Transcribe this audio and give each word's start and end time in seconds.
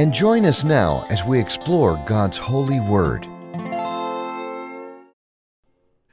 and 0.00 0.14
join 0.14 0.46
us 0.46 0.64
now 0.64 1.06
as 1.10 1.26
we 1.26 1.38
explore 1.38 2.02
God's 2.06 2.38
holy 2.38 2.80
word. 2.80 3.28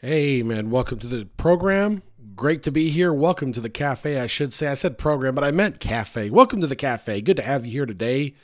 Hey, 0.02 0.44
man, 0.44 0.70
welcome 0.70 1.00
to 1.00 1.08
the 1.08 1.24
program. 1.38 2.04
Great 2.36 2.64
to 2.64 2.72
be 2.72 2.90
here. 2.90 3.14
Welcome 3.14 3.54
to 3.54 3.62
the 3.62 3.70
cafe, 3.70 4.20
I 4.20 4.28
should 4.28 4.54
say. 4.54 4.68
I 4.68 4.74
said 4.74 4.98
program, 4.98 5.36
but 5.36 5.46
I 5.46 5.52
meant 5.52 5.80
cafe. 5.80 6.30
Welcome 6.30 6.60
to 6.60 6.68
the 6.68 6.76
cafe. 6.76 7.22
Good 7.22 7.38
to 7.38 7.44
have 7.44 7.66
you 7.66 7.72
here 7.72 7.86
today. 7.86 8.36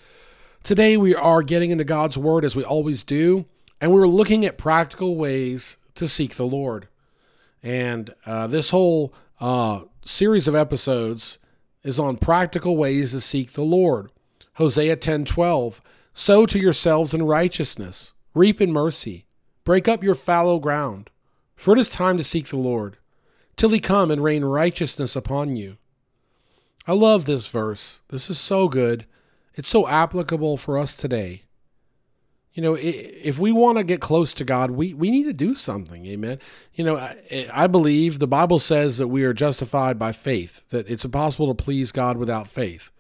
Today, 0.64 0.96
we 0.96 1.14
are 1.14 1.44
getting 1.44 1.72
into 1.72 1.84
God's 1.84 2.18
word 2.18 2.46
as 2.46 2.56
we 2.56 2.64
always 2.64 3.04
do, 3.04 3.44
and 3.82 3.92
we're 3.92 4.08
looking 4.08 4.46
at 4.46 4.58
practical 4.58 5.18
ways 5.18 5.76
to 5.96 6.08
seek 6.08 6.36
the 6.36 6.48
Lord. 6.48 6.88
And 7.62 8.16
uh, 8.26 8.48
this 8.48 8.70
whole 8.70 9.14
uh, 9.42 9.82
series 10.06 10.48
of 10.48 10.56
episodes 10.56 11.38
is 11.84 12.00
on 12.00 12.16
practical 12.16 12.78
ways 12.78 13.12
to 13.12 13.20
seek 13.20 13.52
the 13.52 13.64
Lord. 13.64 14.10
Hosea 14.56 14.98
10:12 14.98 15.82
Sow 16.14 16.46
to 16.46 16.60
yourselves 16.60 17.14
in 17.14 17.24
righteousness, 17.24 18.14
reap 18.36 18.62
in 18.62 18.72
mercy, 18.72 19.26
break 19.64 19.88
up 19.88 20.04
your 20.04 20.14
fallow 20.14 20.60
ground, 20.60 21.10
for 21.56 21.74
it 21.74 21.80
is 21.80 21.90
time 21.90 22.18
to 22.18 22.24
seek 22.24 22.48
the 22.48 22.58
Lord, 22.58 22.98
till 23.58 23.70
he 23.70 23.80
come 23.80 24.12
and 24.12 24.24
rain 24.24 24.46
righteousness 24.46 25.16
upon 25.16 25.56
you. 25.56 25.78
I 26.86 26.94
love 26.94 27.26
this 27.26 27.48
verse. 27.48 28.02
This 28.10 28.30
is 28.30 28.40
so 28.40 28.68
good. 28.68 29.06
It's 29.56 29.70
so 29.70 29.88
applicable 29.88 30.58
for 30.58 30.78
us 30.78 30.96
today. 30.96 31.44
You 32.54 32.62
know, 32.62 32.78
if 32.80 33.40
we 33.40 33.52
want 33.52 33.80
to 33.80 33.84
get 33.84 34.00
close 34.00 34.32
to 34.36 34.46
God, 34.46 34.70
we, 34.72 34.94
we 34.94 35.10
need 35.10 35.24
to 35.24 35.34
do 35.34 35.56
something. 35.56 36.06
Amen. 36.06 36.38
You 36.76 36.84
know, 36.84 36.98
I, 36.98 37.50
I 37.52 37.66
believe 37.66 38.20
the 38.20 38.28
Bible 38.28 38.60
says 38.60 39.00
that 39.00 39.08
we 39.08 39.24
are 39.24 39.34
justified 39.34 39.98
by 39.98 40.12
faith, 40.12 40.62
that 40.70 40.88
it's 40.88 41.06
impossible 41.06 41.48
to 41.48 41.64
please 41.64 41.92
God 41.92 42.18
without 42.18 42.48
faith. 42.48 42.92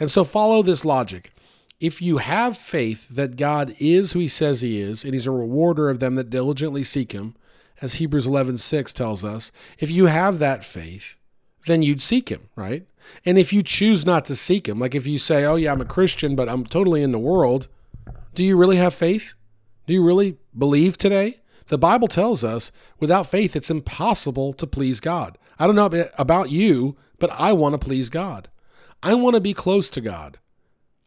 And 0.00 0.10
so 0.10 0.24
follow 0.24 0.62
this 0.62 0.84
logic. 0.84 1.32
If 1.78 2.02
you 2.02 2.18
have 2.18 2.58
faith 2.58 3.08
that 3.10 3.36
God 3.36 3.74
is 3.78 4.12
who 4.12 4.18
he 4.18 4.28
says 4.28 4.60
he 4.60 4.80
is, 4.80 5.04
and 5.04 5.14
he's 5.14 5.26
a 5.26 5.30
rewarder 5.30 5.88
of 5.88 6.00
them 6.00 6.16
that 6.16 6.30
diligently 6.30 6.82
seek 6.82 7.12
him, 7.12 7.36
as 7.80 7.94
Hebrews 7.94 8.26
11:6 8.26 8.92
tells 8.92 9.22
us, 9.24 9.52
if 9.78 9.90
you 9.90 10.06
have 10.06 10.38
that 10.40 10.64
faith, 10.64 11.16
then 11.66 11.82
you'd 11.82 12.02
seek 12.02 12.28
him, 12.28 12.48
right? 12.56 12.86
And 13.24 13.38
if 13.38 13.52
you 13.52 13.62
choose 13.62 14.04
not 14.04 14.24
to 14.26 14.36
seek 14.36 14.68
him, 14.68 14.78
like 14.78 14.94
if 14.94 15.06
you 15.06 15.18
say, 15.18 15.44
"Oh 15.44 15.56
yeah, 15.56 15.72
I'm 15.72 15.80
a 15.80 15.86
Christian, 15.86 16.34
but 16.34 16.48
I'm 16.48 16.64
totally 16.64 17.02
in 17.02 17.12
the 17.12 17.18
world," 17.18 17.68
Do 18.34 18.44
you 18.44 18.56
really 18.56 18.76
have 18.76 18.94
faith? 18.94 19.34
Do 19.86 19.92
you 19.92 20.04
really 20.04 20.38
believe 20.56 20.96
today? 20.96 21.40
The 21.68 21.78
Bible 21.78 22.08
tells 22.08 22.44
us 22.44 22.72
without 22.98 23.26
faith, 23.26 23.56
it's 23.56 23.70
impossible 23.70 24.52
to 24.54 24.66
please 24.66 25.00
God. 25.00 25.38
I 25.58 25.66
don't 25.66 25.76
know 25.76 26.06
about 26.18 26.50
you, 26.50 26.96
but 27.18 27.30
I 27.32 27.52
want 27.52 27.74
to 27.74 27.78
please 27.78 28.08
God. 28.10 28.48
I 29.02 29.14
want 29.14 29.34
to 29.34 29.40
be 29.40 29.54
close 29.54 29.88
to 29.90 30.00
God. 30.00 30.38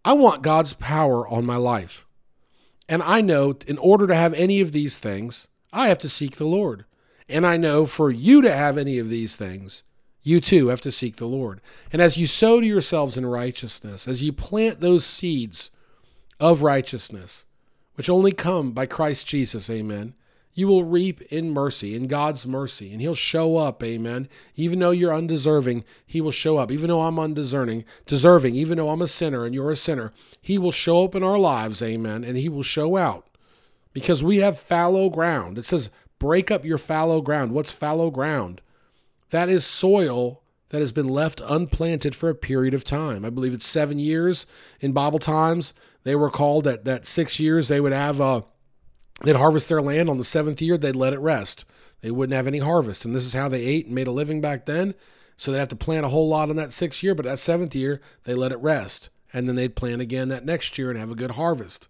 I 0.06 0.14
want 0.14 0.42
God's 0.42 0.74
power 0.74 1.28
on 1.28 1.46
my 1.46 1.58
life. 1.58 2.06
And 2.90 3.02
I 3.02 3.22
know 3.22 3.56
in 3.68 3.78
order 3.78 4.08
to 4.08 4.16
have 4.16 4.34
any 4.34 4.60
of 4.62 4.72
these 4.72 4.98
things, 4.98 5.48
I 5.72 5.88
have 5.88 6.00
to 6.00 6.10
seek 6.10 6.36
the 6.36 6.46
Lord. 6.46 6.86
And 7.30 7.46
I 7.46 7.58
know 7.58 7.86
for 7.86 8.12
you 8.12 8.42
to 8.42 8.52
have 8.52 8.78
any 8.78 9.00
of 9.00 9.10
these 9.10 9.36
things, 9.36 9.84
you 10.22 10.40
too 10.40 10.68
have 10.68 10.82
to 10.82 10.92
seek 10.92 11.18
the 11.18 11.26
Lord. 11.26 11.62
And 11.92 12.02
as 12.02 12.18
you 12.18 12.28
sow 12.28 12.60
to 12.60 12.66
yourselves 12.66 13.18
in 13.18 13.26
righteousness, 13.26 14.08
as 14.08 14.24
you 14.24 14.34
plant 14.34 14.80
those 14.80 15.06
seeds 15.06 15.72
of 16.40 16.62
righteousness, 16.62 17.46
which 17.96 18.10
only 18.10 18.32
come 18.32 18.72
by 18.72 18.86
Christ 18.86 19.28
Jesus, 19.28 19.70
amen. 19.70 20.16
You 20.54 20.68
will 20.68 20.84
reap 20.84 21.22
in 21.24 21.52
mercy, 21.52 21.96
in 21.96 22.08
God's 22.08 22.46
mercy, 22.46 22.92
and 22.92 23.02
He'll 23.02 23.16
show 23.16 23.58
up, 23.58 23.84
amen. 23.84 24.30
Even 24.56 24.80
though 24.80 24.92
you're 24.92 25.14
undeserving, 25.14 25.84
He 26.06 26.22
will 26.22 26.32
show 26.32 26.58
up. 26.58 26.72
Even 26.72 26.90
though 26.90 27.02
I'm 27.02 27.18
undeserving, 27.18 27.86
deserving, 28.06 28.56
even 28.56 28.78
though 28.78 28.90
I'm 28.90 29.02
a 29.02 29.08
sinner 29.08 29.46
and 29.46 29.56
you're 29.56 29.72
a 29.72 29.76
sinner, 29.76 30.12
He 30.42 30.58
will 30.58 30.72
show 30.72 31.04
up 31.04 31.16
in 31.16 31.24
our 31.24 31.40
lives, 31.40 31.82
amen, 31.82 32.24
and 32.24 32.38
He 32.38 32.50
will 32.50 32.64
show 32.64 32.98
out. 32.98 33.28
Because 33.94 34.24
we 34.24 34.38
have 34.38 34.60
fallow 34.60 35.10
ground. 35.10 35.58
It 35.58 35.66
says, 35.66 35.90
break 36.20 36.50
up 36.50 36.64
your 36.64 36.78
fallow 36.78 37.22
ground. 37.22 37.52
What's 37.52 37.72
fallow 37.72 38.10
ground? 38.10 38.62
That 39.32 39.50
is 39.50 39.66
soil 39.66 40.44
that 40.70 40.82
has 40.82 40.92
been 40.92 41.08
left 41.08 41.42
unplanted 41.46 42.16
for 42.16 42.30
a 42.30 42.36
period 42.36 42.74
of 42.74 42.84
time. 42.84 43.26
I 43.26 43.30
believe 43.30 43.54
it's 43.54 43.66
seven 43.66 44.00
years 44.00 44.48
in 44.80 44.92
Bible 44.92 45.20
times. 45.20 45.74
They 46.04 46.16
were 46.16 46.32
called 46.32 46.64
that 46.64 46.86
that 46.86 47.06
six 47.06 47.40
years 47.40 47.68
they 47.68 47.80
would 47.80 47.94
have 47.94 48.20
uh, 48.20 48.42
they'd 49.24 49.36
harvest 49.36 49.70
their 49.70 49.82
land 49.82 50.10
on 50.10 50.18
the 50.18 50.24
seventh 50.24 50.62
year 50.62 50.78
they'd 50.78 50.96
let 50.96 51.14
it 51.14 51.20
rest. 51.20 51.66
They 52.02 52.12
wouldn't 52.12 52.36
have 52.36 52.48
any 52.48 52.60
harvest, 52.60 53.06
and 53.06 53.16
this 53.16 53.26
is 53.26 53.34
how 53.34 53.50
they 53.50 53.64
ate 53.66 53.86
and 53.86 53.96
made 53.96 54.08
a 54.08 54.12
living 54.12 54.42
back 54.42 54.66
then. 54.66 54.94
So 55.38 55.52
they'd 55.52 55.60
have 55.60 55.70
to 55.70 55.76
plant 55.76 56.06
a 56.06 56.10
whole 56.10 56.28
lot 56.28 56.50
on 56.50 56.58
that 56.58 56.74
sixth 56.74 57.02
year, 57.02 57.16
but 57.16 57.26
that 57.26 57.40
seventh 57.40 57.74
year 57.74 58.02
they 58.26 58.36
let 58.36 58.52
it 58.52 58.60
rest, 58.60 59.10
and 59.32 59.48
then 59.48 59.56
they'd 59.56 59.76
plant 59.76 60.02
again 60.02 60.30
that 60.30 60.46
next 60.46 60.78
year 60.78 60.90
and 60.90 61.00
have 61.00 61.12
a 61.12 61.16
good 61.16 61.32
harvest. 61.32 61.88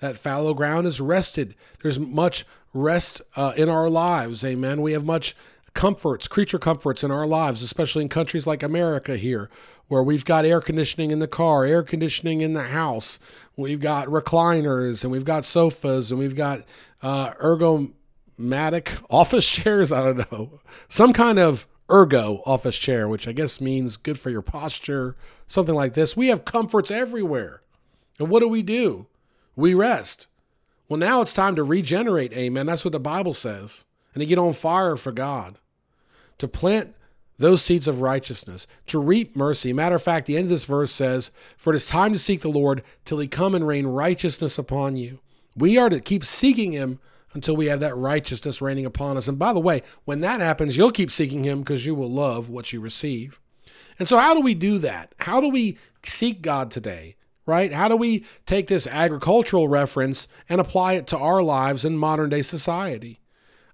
That 0.00 0.18
fallow 0.18 0.52
ground 0.52 0.86
is 0.86 1.00
rested. 1.00 1.54
There's 1.80 2.00
much 2.00 2.44
rest 2.74 3.22
uh, 3.36 3.52
in 3.56 3.68
our 3.68 3.88
lives. 3.88 4.44
Amen. 4.44 4.82
We 4.82 4.92
have 4.92 5.04
much 5.04 5.36
comforts, 5.74 6.28
creature 6.28 6.58
comforts 6.58 7.04
in 7.04 7.10
our 7.10 7.26
lives, 7.26 7.62
especially 7.62 8.02
in 8.02 8.08
countries 8.08 8.46
like 8.46 8.62
America 8.62 9.16
here, 9.16 9.48
where 9.92 10.02
we've 10.02 10.24
got 10.24 10.46
air 10.46 10.62
conditioning 10.62 11.10
in 11.10 11.18
the 11.18 11.28
car, 11.28 11.66
air 11.66 11.82
conditioning 11.82 12.40
in 12.40 12.54
the 12.54 12.62
house, 12.62 13.18
we've 13.58 13.78
got 13.78 14.08
recliners, 14.08 15.02
and 15.02 15.12
we've 15.12 15.26
got 15.26 15.44
sofas, 15.44 16.10
and 16.10 16.18
we've 16.18 16.34
got 16.34 16.62
uh, 17.02 17.34
ergomatic 17.34 19.04
office 19.10 19.46
chairs. 19.46 19.92
I 19.92 20.02
don't 20.02 20.32
know, 20.32 20.60
some 20.88 21.12
kind 21.12 21.38
of 21.38 21.66
ergo 21.90 22.40
office 22.46 22.78
chair, 22.78 23.06
which 23.06 23.28
I 23.28 23.32
guess 23.32 23.60
means 23.60 23.98
good 23.98 24.18
for 24.18 24.30
your 24.30 24.40
posture, 24.40 25.14
something 25.46 25.74
like 25.74 25.92
this. 25.92 26.16
We 26.16 26.28
have 26.28 26.46
comforts 26.46 26.90
everywhere. 26.90 27.60
And 28.18 28.30
what 28.30 28.40
do 28.40 28.48
we 28.48 28.62
do? 28.62 29.08
We 29.56 29.74
rest. 29.74 30.26
Well, 30.88 30.98
now 30.98 31.20
it's 31.20 31.34
time 31.34 31.54
to 31.56 31.62
regenerate. 31.62 32.32
Amen. 32.32 32.64
That's 32.64 32.86
what 32.86 32.92
the 32.92 32.98
Bible 32.98 33.34
says. 33.34 33.84
And 34.14 34.22
to 34.22 34.26
get 34.26 34.38
on 34.38 34.54
fire 34.54 34.96
for 34.96 35.12
God 35.12 35.58
to 36.38 36.48
plant 36.48 36.94
those 37.38 37.62
seeds 37.62 37.88
of 37.88 38.00
righteousness, 38.00 38.66
to 38.86 38.98
reap 38.98 39.34
mercy. 39.34 39.72
Matter 39.72 39.96
of 39.96 40.02
fact, 40.02 40.26
the 40.26 40.36
end 40.36 40.44
of 40.44 40.50
this 40.50 40.64
verse 40.64 40.92
says, 40.92 41.30
For 41.56 41.72
it 41.72 41.76
is 41.76 41.86
time 41.86 42.12
to 42.12 42.18
seek 42.18 42.42
the 42.42 42.48
Lord 42.48 42.82
till 43.04 43.18
he 43.18 43.26
come 43.26 43.54
and 43.54 43.66
rain 43.66 43.86
righteousness 43.86 44.58
upon 44.58 44.96
you. 44.96 45.20
We 45.56 45.76
are 45.78 45.88
to 45.88 46.00
keep 46.00 46.24
seeking 46.24 46.72
him 46.72 46.98
until 47.34 47.56
we 47.56 47.66
have 47.66 47.80
that 47.80 47.96
righteousness 47.96 48.60
raining 48.60 48.86
upon 48.86 49.16
us. 49.16 49.28
And 49.28 49.38
by 49.38 49.52
the 49.52 49.60
way, 49.60 49.82
when 50.04 50.20
that 50.20 50.40
happens, 50.40 50.76
you'll 50.76 50.90
keep 50.90 51.10
seeking 51.10 51.44
him 51.44 51.60
because 51.60 51.86
you 51.86 51.94
will 51.94 52.10
love 52.10 52.48
what 52.48 52.72
you 52.72 52.80
receive. 52.80 53.40
And 53.98 54.08
so, 54.08 54.18
how 54.18 54.34
do 54.34 54.40
we 54.40 54.54
do 54.54 54.78
that? 54.78 55.14
How 55.18 55.40
do 55.40 55.48
we 55.48 55.78
seek 56.04 56.42
God 56.42 56.70
today? 56.70 57.16
Right? 57.44 57.72
How 57.72 57.88
do 57.88 57.96
we 57.96 58.24
take 58.46 58.68
this 58.68 58.86
agricultural 58.86 59.68
reference 59.68 60.28
and 60.48 60.60
apply 60.60 60.94
it 60.94 61.08
to 61.08 61.18
our 61.18 61.42
lives 61.42 61.84
in 61.84 61.98
modern 61.98 62.30
day 62.30 62.42
society? 62.42 63.20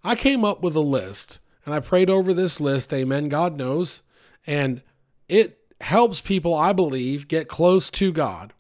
I 0.03 0.15
came 0.15 0.45
up 0.45 0.63
with 0.63 0.75
a 0.75 0.81
list 0.81 1.41
and 1.69 1.75
I 1.75 1.81
prayed 1.81 2.09
over 2.09 2.33
this 2.33 2.63
list, 2.63 2.95
amen, 2.95 3.29
God 3.29 3.59
knows. 3.59 4.01
And 4.47 4.81
it 5.29 5.59
helps 5.83 6.23
people, 6.23 6.55
I 6.55 6.73
believe, 6.73 7.29
get 7.29 7.47
close 7.47 7.91
to 7.91 8.11
God. 8.11 8.55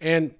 And 0.00 0.34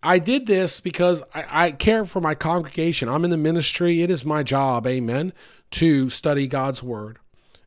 I 0.00 0.20
did 0.20 0.46
this 0.46 0.78
because 0.78 1.24
I, 1.34 1.44
I, 1.50 1.70
care 1.72 2.04
for 2.04 2.20
my 2.20 2.36
congregation. 2.36 3.08
I'm 3.08 3.24
in 3.24 3.30
the 3.30 3.36
ministry. 3.36 4.02
It 4.02 4.12
is 4.12 4.24
my 4.24 4.44
job, 4.44 4.86
amen, 4.86 5.32
to 5.72 6.08
study 6.08 6.46
God's 6.46 6.84
word. 6.84 7.18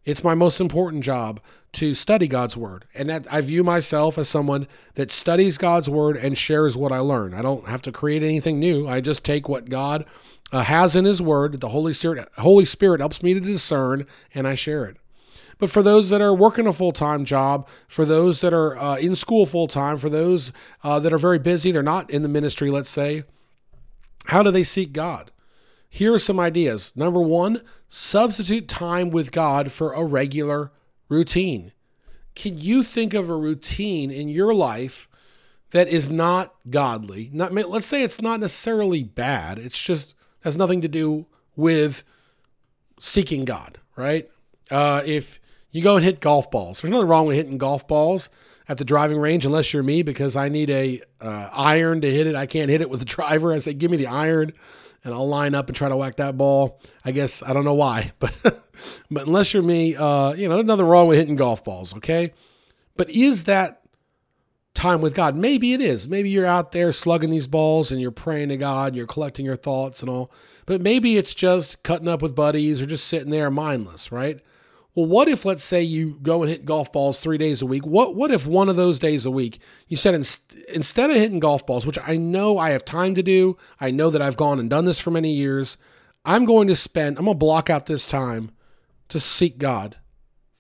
It's 0.06 0.24
my 0.24 0.34
most 0.34 0.62
important 0.62 1.04
job 1.04 1.42
to 1.74 1.94
study 1.94 2.30
God's 2.30 2.56
word. 2.56 2.86
And 2.94 3.10
that 3.10 3.28
I 3.30 3.42
view 3.42 3.66
myself 3.66 4.18
as 4.18 4.30
someone 4.30 4.66
that 4.94 5.12
studies 5.12 5.58
God's 5.58 5.90
word 5.90 6.16
and 6.16 6.38
shares 6.38 6.78
what 6.78 6.94
I 6.94 7.00
learn. 7.00 7.34
I 7.34 7.42
don't 7.42 7.68
have 7.68 7.82
to 7.82 7.92
create 7.92 8.24
anything 8.24 8.62
new. 8.62 8.88
I 8.88 9.02
just 9.02 9.26
take 9.26 9.50
what 9.50 9.68
God 9.68 10.06
uh, 10.52 10.64
has 10.64 10.96
in 10.96 11.06
His 11.06 11.22
Word. 11.22 11.62
The 11.62 11.70
Holy 11.70 11.94
Spirit, 11.94 12.28
Holy 12.38 12.66
Spirit 12.66 13.00
helps 13.00 13.24
me 13.24 13.34
to 13.34 13.40
discern, 13.40 14.06
and 14.34 14.48
I 14.48 14.56
share 14.56 14.86
it. 14.86 14.98
But 15.58 15.70
for 15.70 15.84
those 15.84 16.10
that 16.10 16.22
are 16.22 16.34
working 16.34 16.66
a 16.66 16.74
full 16.74 16.92
time 16.92 17.24
job, 17.24 17.68
for 17.88 18.04
those 18.04 18.42
that 18.42 18.54
are 18.54 18.78
uh, 18.78 18.98
in 18.98 19.16
school 19.16 19.46
full 19.46 19.68
time, 19.68 19.98
for 19.98 20.10
those 20.10 20.52
uh, 20.84 21.00
that 21.00 21.14
are 21.14 21.20
very 21.20 21.40
busy, 21.40 21.72
they're 21.72 21.84
not 21.84 22.10
in 22.10 22.24
the 22.24 22.30
ministry, 22.30 22.70
let's 22.70 22.90
say, 22.90 23.24
how 24.26 24.42
do 24.42 24.52
they 24.52 24.64
seek 24.64 24.92
God? 24.92 25.32
Here 25.90 26.14
are 26.14 26.20
some 26.20 26.40
ideas. 26.40 26.94
Number 26.96 27.22
one, 27.22 27.62
substitute 27.90 28.68
time 28.68 29.10
with 29.10 29.32
God 29.32 29.72
for 29.72 29.94
a 29.94 30.04
regular 30.04 30.72
routine. 31.10 31.74
Can 32.34 32.58
you 32.58 32.82
think 32.82 33.14
of 33.14 33.30
a 33.30 33.36
routine 33.36 34.10
in 34.10 34.30
your 34.30 34.54
life 34.54 35.10
that 35.72 35.88
is 35.88 36.10
not 36.10 36.54
godly, 36.70 37.30
not 37.34 37.54
let's 37.54 37.88
say 37.88 38.04
it's 38.04 38.22
not 38.22 38.40
necessarily 38.40 39.04
bad. 39.04 39.58
It's 39.58 39.82
just 39.82 40.16
has 40.44 40.58
nothing 40.58 40.82
to 40.82 40.88
do 40.88 41.26
with 41.56 42.04
seeking 43.00 43.46
God, 43.46 43.80
right? 43.96 44.30
Uh, 44.70 45.02
if 45.06 45.40
you 45.72 45.84
go 45.84 45.96
and 45.96 46.06
hit 46.06 46.20
golf 46.20 46.52
balls, 46.52 46.82
there's 46.82 46.92
nothing 46.92 47.08
wrong 47.08 47.26
with 47.26 47.36
hitting 47.36 47.58
golf 47.58 47.88
balls 47.88 48.30
at 48.68 48.78
the 48.78 48.86
driving 48.86 49.18
range, 49.18 49.46
unless 49.46 49.74
you're 49.74 49.84
me, 49.84 50.04
because 50.04 50.36
I 50.36 50.50
need 50.50 50.70
a 50.70 51.02
uh, 51.20 51.50
iron 51.54 52.02
to 52.02 52.12
hit 52.12 52.28
it. 52.28 52.36
I 52.36 52.46
can't 52.46 52.70
hit 52.70 52.82
it 52.82 52.90
with 52.90 53.02
a 53.02 53.06
driver. 53.18 53.52
I 53.52 53.60
say, 53.60 53.74
give 53.74 53.92
me 53.92 53.98
the 53.98 54.08
iron, 54.08 54.54
and 55.04 55.14
I'll 55.14 55.28
line 55.28 55.56
up 55.56 55.68
and 55.68 55.76
try 55.76 55.90
to 55.90 55.98
whack 55.98 56.16
that 56.16 56.38
ball. 56.38 56.80
I 57.04 57.12
guess 57.12 57.44
I 57.44 57.54
don't 57.54 57.66
know 57.66 57.74
why, 57.74 58.12
but 58.20 58.34
but 59.10 59.28
unless 59.28 59.54
you're 59.54 59.64
me, 59.64 59.96
uh, 59.96 60.34
you 60.34 60.48
know, 60.48 60.56
there's 60.56 60.68
nothing 60.68 60.86
wrong 60.86 61.08
with 61.08 61.18
hitting 61.18 61.36
golf 61.36 61.64
balls, 61.64 61.96
okay? 61.98 62.34
But 62.96 63.10
is 63.10 63.46
that 63.46 63.81
time 64.74 65.02
with 65.02 65.14
God. 65.14 65.36
Maybe 65.36 65.74
it 65.74 65.82
is. 65.82 66.08
Maybe 66.08 66.30
you're 66.30 66.46
out 66.46 66.72
there 66.72 66.92
slugging 66.92 67.30
these 67.30 67.48
balls 67.48 67.92
and 67.92 68.00
you're 68.00 68.12
praying 68.12 68.50
to 68.50 68.58
God, 68.58 68.90
and 68.90 68.96
you're 68.96 69.08
collecting 69.08 69.46
your 69.46 69.56
thoughts 69.56 70.02
and 70.02 70.10
all. 70.10 70.32
But 70.66 70.82
maybe 70.82 71.18
it's 71.18 71.34
just 71.34 71.84
cutting 71.84 72.08
up 72.08 72.22
with 72.22 72.36
buddies 72.36 72.82
or 72.82 72.86
just 72.86 73.08
sitting 73.08 73.32
there 73.32 73.52
mindless, 73.52 74.12
right? 74.12 74.40
Well, 74.94 75.06
what 75.06 75.30
if 75.30 75.46
let's 75.46 75.64
say 75.64 75.82
you 75.82 76.20
go 76.22 76.44
and 76.44 76.52
hit 76.52 76.66
golf 76.66 76.92
balls 76.92 77.20
3 77.20 77.38
days 77.38 77.62
a 77.62 77.66
week? 77.66 77.86
What 77.86 78.16
what 78.16 78.32
if 78.32 78.46
one 78.46 78.68
of 78.68 78.76
those 78.76 79.00
days 79.00 79.26
a 79.26 79.32
week 79.32 79.60
you 79.88 79.96
said 79.96 80.14
in, 80.14 80.26
instead 80.74 81.10
of 81.10 81.16
hitting 81.16 81.40
golf 81.40 81.66
balls, 81.66 81.86
which 81.86 81.98
I 82.06 82.18
know 82.18 82.58
I 82.58 82.72
have 82.72 82.84
time 82.84 83.16
to 83.16 83.24
do, 83.24 83.58
I 83.80 83.92
know 83.92 84.10
that 84.10 84.22
I've 84.22 84.36
gone 84.36 84.60
and 84.60 84.70
done 84.70 84.86
this 84.86 85.00
for 85.00 85.12
many 85.12 85.32
years, 85.32 85.78
I'm 86.26 86.46
going 86.46 86.68
to 86.68 86.76
spend 86.76 87.18
I'm 87.18 87.26
going 87.26 87.36
to 87.36 87.40
block 87.40 87.70
out 87.70 87.86
this 87.86 88.06
time 88.06 88.52
to 89.08 89.20
seek 89.20 89.58
God 89.58 89.98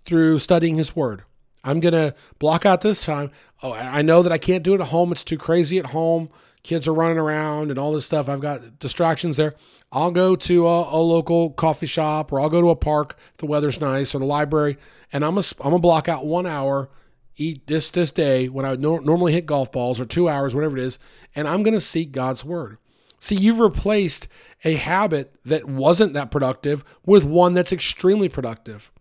through 0.05 0.39
studying 0.39 0.75
his 0.75 0.95
word 0.95 1.23
I'm 1.63 1.79
going 1.79 1.93
to 1.93 2.15
block 2.39 2.65
out 2.65 2.81
this 2.81 3.05
time. 3.05 3.31
Oh, 3.61 3.73
I 3.73 4.01
know 4.01 4.23
that 4.23 4.31
I 4.31 4.37
can't 4.37 4.63
do 4.63 4.73
it 4.73 4.81
at 4.81 4.87
home. 4.87 5.11
It's 5.11 5.23
too 5.23 5.37
crazy 5.37 5.77
at 5.77 5.87
home. 5.87 6.29
Kids 6.63 6.87
are 6.87 6.93
running 6.93 7.17
around 7.17 7.69
and 7.69 7.79
all 7.79 7.91
this 7.91 8.05
stuff. 8.05 8.29
I've 8.29 8.39
got 8.39 8.79
distractions 8.79 9.37
there. 9.37 9.53
I'll 9.91 10.11
go 10.11 10.35
to 10.35 10.67
a, 10.67 10.95
a 10.95 11.01
local 11.01 11.51
coffee 11.51 11.85
shop 11.85 12.31
or 12.31 12.39
I'll 12.39 12.49
go 12.49 12.61
to 12.61 12.69
a 12.69 12.75
park 12.75 13.17
if 13.31 13.37
the 13.37 13.45
weather's 13.45 13.81
nice 13.81 14.15
or 14.15 14.19
the 14.19 14.25
library 14.25 14.77
and 15.11 15.25
I'm 15.25 15.33
going 15.35 15.43
to 15.43 15.79
block 15.79 16.07
out 16.07 16.25
1 16.25 16.45
hour 16.45 16.89
eat 17.35 17.65
this 17.67 17.89
this 17.89 18.11
day 18.11 18.47
when 18.47 18.65
I 18.65 18.71
would 18.71 18.79
no, 18.79 18.99
normally 18.99 19.33
hit 19.33 19.45
golf 19.45 19.71
balls 19.71 19.99
or 19.99 20.05
2 20.05 20.29
hours 20.29 20.55
whatever 20.55 20.77
it 20.77 20.83
is 20.83 20.99
and 21.35 21.47
I'm 21.47 21.63
going 21.63 21.73
to 21.73 21.81
seek 21.81 22.11
God's 22.11 22.45
word. 22.45 22.77
See, 23.19 23.35
you've 23.35 23.59
replaced 23.59 24.27
a 24.63 24.75
habit 24.75 25.35
that 25.45 25.65
wasn't 25.65 26.13
that 26.13 26.31
productive 26.31 26.85
with 27.05 27.25
one 27.25 27.53
that's 27.53 27.73
extremely 27.73 28.29
productive. 28.29 28.91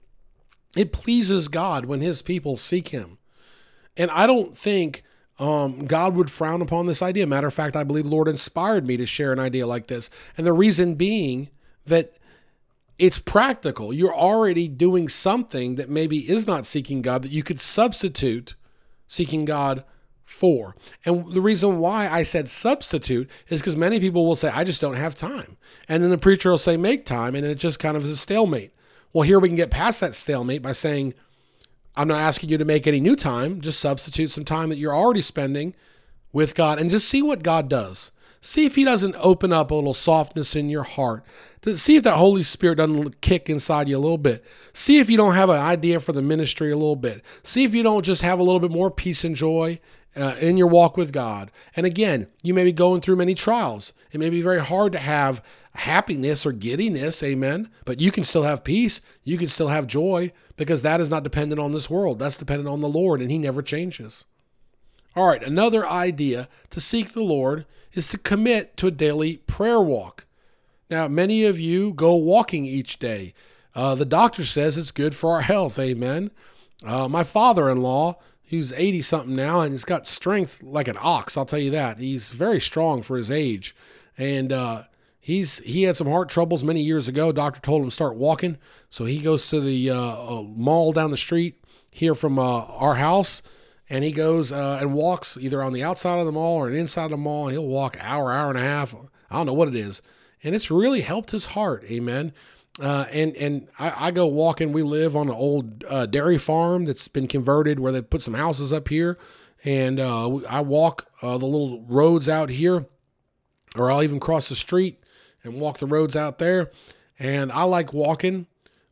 It 0.77 0.93
pleases 0.93 1.49
God 1.49 1.85
when 1.85 2.01
his 2.01 2.23
people 2.23 2.57
seek 2.57 2.89
him. 2.89 3.19
And 3.97 4.11
I 4.11 4.27
don't 4.27 4.57
think 4.57 5.03
um, 5.39 5.87
God 5.87 6.15
would 6.15 6.31
frown 6.31 6.63
upon 6.63 6.87
this 6.87 7.03
idea. 7.03 7.27
Matter 7.27 7.49
of 7.49 7.55
fact, 7.55 7.77
I 7.77 7.85
believe 7.85 8.05
the 8.05 8.11
Lord 8.11 8.29
inspired 8.29 8.87
me 8.87 8.97
to 8.97 9.07
share 9.07 9.33
an 9.33 9.39
idea 9.39 9.67
like 9.67 9.89
this. 9.89 10.11
And 10.37 10.47
the 10.47 10.53
reason 10.53 10.95
being 10.95 11.49
that 11.87 12.15
it's 13.01 13.19
practical. 13.19 13.95
You're 13.95 14.15
already 14.15 14.69
doing 14.69 15.09
something 15.09 15.77
that 15.77 15.89
maybe 15.89 16.19
is 16.19 16.47
not 16.47 16.67
seeking 16.67 17.01
God 17.01 17.23
that 17.23 17.31
you 17.31 17.43
could 17.43 17.59
substitute 17.59 18.55
seeking 19.07 19.47
God 19.47 19.85
for. 20.23 20.77
And 21.07 21.33
the 21.33 21.41
reason 21.41 21.79
why 21.79 22.09
I 22.09 22.25
said 22.25 22.51
substitute 22.51 23.29
is 23.49 23.61
because 23.61 23.75
many 23.75 24.01
people 24.01 24.27
will 24.27 24.37
say, 24.37 24.51
I 24.55 24.65
just 24.65 24.83
don't 24.83 24.97
have 24.97 25.15
time. 25.15 25.57
And 25.89 26.03
then 26.03 26.11
the 26.11 26.19
preacher 26.19 26.51
will 26.51 26.59
say, 26.59 26.77
make 26.77 27.07
time. 27.07 27.35
And 27.35 27.45
it 27.45 27.57
just 27.57 27.79
kind 27.79 27.97
of 27.97 28.05
is 28.05 28.11
a 28.11 28.17
stalemate. 28.19 28.73
Well, 29.13 29.23
here 29.23 29.41
we 29.41 29.49
can 29.49 29.57
get 29.57 29.71
past 29.71 30.01
that 30.01 30.15
stalemate 30.15 30.63
by 30.63 30.73
saying, 30.73 31.15
I'm 31.97 32.09
not 32.09 32.21
asking 32.21 32.51
you 32.51 32.59
to 32.59 32.65
make 32.65 32.87
any 32.87 33.01
new 33.01 33.17
time, 33.17 33.61
just 33.61 33.81
substitute 33.81 34.31
some 34.31 34.45
time 34.45 34.69
that 34.69 34.79
you're 34.79 34.95
already 34.95 35.23
spending 35.23 35.75
with 36.33 36.55
God 36.55 36.79
and 36.79 36.91
just 36.91 37.09
see 37.09 37.21
what 37.21 37.43
God 37.43 37.69
does. 37.69 38.13
See 38.41 38.65
if 38.65 38.77
He 38.77 38.85
doesn't 38.85 39.17
open 39.19 39.53
up 39.53 39.71
a 39.71 39.75
little 39.75 39.95
softness 39.95 40.57
in 40.57 40.71
your 40.71 40.85
heart. 40.85 41.25
See 41.75 41.97
if 41.97 42.05
that 42.05 42.17
Holy 42.17 42.43
Spirit 42.43 42.77
doesn't 42.77 43.21
kick 43.21 43.51
inside 43.51 43.89
you 43.89 43.97
a 43.97 43.99
little 43.99 44.17
bit. 44.17 44.45
See 44.73 44.99
if 44.99 45.11
you 45.11 45.19
don't 45.19 45.35
have 45.35 45.51
an 45.51 45.61
idea 45.61 46.01
for 46.01 46.13
the 46.13 46.23
ministry 46.23 46.71
a 46.71 46.77
little 46.77 46.97
bit. 46.97 47.23
See 47.43 47.65
if 47.65 47.75
you 47.75 47.83
don't 47.83 48.05
just 48.05 48.23
have 48.23 48.39
a 48.39 48.43
little 48.43 48.61
bit 48.61 48.71
more 48.71 48.91
peace 48.91 49.25
and 49.25 49.37
joy 49.37 49.79
uh, 50.17 50.35
in 50.41 50.57
your 50.57 50.67
walk 50.67 50.97
with 50.97 51.13
God. 51.13 51.51
And 51.77 51.87
again, 51.87 52.27
you 52.43 52.55
may 52.55 52.65
be 52.65 52.73
going 52.73 53.01
through 53.01 53.17
many 53.17 53.35
trials. 53.35 53.93
It 54.13 54.19
may 54.19 54.31
be 54.31 54.43
very 54.43 54.61
hard 54.61 54.93
to 54.93 54.99
have 54.99 55.43
happiness 55.75 56.45
or 56.45 56.53
giddiness, 56.53 57.23
amen. 57.23 57.71
But 57.85 58.01
you 58.01 58.11
can 58.11 58.25
still 58.25 58.43
have 58.43 58.65
peace. 58.65 59.01
You 59.25 59.39
can 59.39 59.49
still 59.49 59.69
have 59.69 59.87
joy 59.87 60.33
because 60.57 60.83
that 60.83 61.01
is 61.01 61.11
not 61.11 61.23
dependent 61.23 61.61
on 61.61 61.73
this 61.73 61.89
world. 61.89 62.19
That's 62.19 62.37
dependent 62.37 62.69
on 62.69 62.81
the 62.81 62.89
Lord, 62.89 63.21
and 63.21 63.31
He 63.31 63.39
never 63.39 63.63
changes. 63.63 64.25
All 65.17 65.27
right, 65.27 65.43
another 65.43 65.87
idea 65.87 66.49
to 66.71 66.81
seek 66.81 67.13
the 67.13 67.23
Lord 67.23 67.67
is 67.93 68.09
to 68.09 68.19
commit 68.19 68.77
to 68.77 68.87
a 68.87 68.93
daily 68.93 69.39
prayer 69.39 69.81
walk. 69.81 70.25
Now, 70.89 71.09
many 71.09 71.45
of 71.45 71.59
you 71.59 71.93
go 71.93 72.15
walking 72.15 72.65
each 72.65 72.99
day. 72.99 73.35
Uh, 73.75 73.95
the 73.95 74.05
doctor 74.05 74.45
says 74.45 74.77
it's 74.77 74.91
good 74.91 75.15
for 75.15 75.33
our 75.33 75.41
health, 75.43 75.79
amen. 75.79 76.31
Uh, 76.85 77.09
my 77.09 77.25
father 77.25 77.69
in 77.69 77.81
law, 77.83 78.19
he's 78.51 78.73
80 78.73 79.03
something 79.03 79.37
now, 79.37 79.61
and 79.61 79.71
he's 79.71 79.85
got 79.85 80.09
strength 80.09 80.61
like 80.61 80.89
an 80.89 80.97
ox, 81.01 81.37
I'll 81.37 81.47
tell 81.47 81.61
you 81.61 81.71
that. 81.71 81.99
He's 81.99 82.31
very 82.31 82.59
strong 82.59 83.01
for 83.01 83.17
his 83.17 83.31
age. 83.31 83.77
And 84.19 84.53
uh, 84.53 84.83
he's 85.21 85.59
he 85.59 85.85
had 85.85 85.95
some 85.95 86.09
heart 86.09 86.29
troubles 86.29 86.65
many 86.65 86.81
years 86.83 87.07
ago. 87.07 87.31
Doctor 87.31 87.61
told 87.61 87.83
him 87.83 87.87
to 87.87 87.95
start 87.95 88.17
walking, 88.17 88.59
so 88.91 89.05
he 89.05 89.21
goes 89.21 89.49
to 89.51 89.61
the 89.61 89.91
uh, 89.91 89.97
uh, 89.97 90.43
mall 90.43 90.93
down 90.93 91.13
the 91.13 91.17
street 91.17 91.63
here 91.93 92.17
from 92.17 92.41
uh, 92.41 92.65
our 92.65 92.97
house, 92.97 93.41
and 93.89 94.03
he 94.03 94.11
goes 94.11 94.51
uh, 94.51 94.79
and 94.81 94.95
walks 94.95 95.39
either 95.41 95.63
on 95.63 95.73
the 95.73 95.85
outside 95.85 96.19
of 96.19 96.27
the 96.27 96.33
mall 96.33 96.57
or 96.57 96.69
an 96.69 96.75
inside 96.75 97.05
of 97.05 97.11
the 97.13 97.17
mall. 97.19 97.49
He'll 97.49 97.65
walk 97.65 97.97
hour, 98.01 98.33
hour 98.33 98.49
and 98.49 98.59
a 98.59 98.63
half. 98.63 98.97
I 99.31 99.37
don't 99.37 99.47
know 99.47 99.55
what 99.55 99.69
it 99.69 99.77
is, 99.77 100.03
and 100.43 100.57
it's 100.57 100.73
really 100.73 101.03
helped 101.03 101.31
his 101.31 101.47
heart. 101.47 101.85
Amen. 101.85 102.33
Uh, 102.81 103.05
and 103.13 103.37
and 103.37 103.69
I, 103.79 104.07
I, 104.07 104.11
go 104.11 104.27
walking. 104.27 104.73
We 104.73 104.83
live 104.83 105.15
on 105.15 105.29
an 105.29 105.35
old 105.35 105.85
uh, 105.87 106.07
dairy 106.07 106.39
farm 106.39 106.87
that's 106.87 107.09
been 107.09 107.29
converted 107.29 107.79
where 107.79 107.93
they 107.93 108.01
put 108.01 108.23
some 108.23 108.33
houses 108.35 108.73
up 108.73 108.89
here, 108.89 109.19
and 109.65 110.01
I 110.01 110.63
walk 110.63 111.07
the 111.21 111.37
little 111.37 111.83
roads 111.83 112.27
out 112.27 112.49
here, 112.49 112.87
or 113.77 113.91
I'll 113.91 114.03
even 114.03 114.19
cross 114.19 114.49
the 114.49 114.55
street 114.55 115.01
and 115.43 115.61
walk 115.61 115.79
the 115.79 115.87
roads 115.87 116.17
out 116.17 116.39
there. 116.39 116.71
And 117.19 117.53
I 117.53 117.65
like 117.65 117.93
walking. 117.93 118.47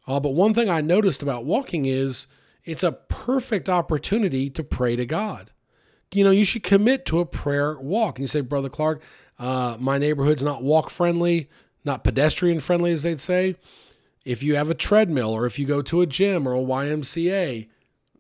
Uh, 0.07 0.21
but 0.21 0.31
one 0.31 0.55
thing 0.55 0.69
I 0.69 0.81
noticed 0.81 1.23
about 1.23 1.45
walking 1.45 1.87
is 1.87 2.27
it's 2.65 2.83
a 2.83 2.93
perfect 2.93 3.69
opportunity 3.69 4.51
to 4.51 4.63
pray 4.65 4.97
to 4.97 5.07
God. 5.07 5.51
You 6.13 6.25
know, 6.25 6.31
you 6.31 6.45
should 6.45 6.63
commit 6.63 7.05
to 7.07 7.21
a 7.21 7.27
prayer 7.27 7.79
walk. 7.79 8.19
And 8.19 8.25
you 8.25 8.29
say, 8.29 8.41
Brother 8.41 8.71
Clark, 8.71 9.03
uh, 9.39 9.77
my 9.79 9.99
neighborhood's 9.99 10.43
not 10.43 10.63
walk 10.63 10.89
friendly, 10.91 11.51
not 11.89 12.05
pedestrian 12.05 12.61
friendly, 12.61 12.93
as 12.93 13.03
they'd 13.03 13.21
say. 13.21 13.57
If 14.25 14.43
you 14.43 14.57
have 14.57 14.71
a 14.71 14.75
treadmill 14.75 15.33
or 15.33 15.47
if 15.47 15.59
you 15.59 15.67
go 15.67 15.83
to 15.83 16.03
a 16.03 16.07
gym 16.07 16.47
or 16.47 16.55
a 16.55 16.59
YMCA, 16.59 17.69